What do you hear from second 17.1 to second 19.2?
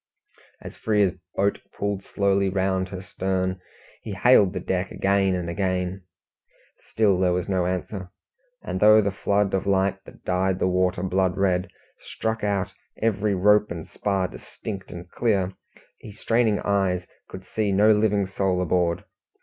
could see no living soul aboard.